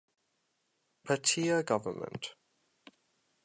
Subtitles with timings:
[1.09, 2.23] Patiya Govt.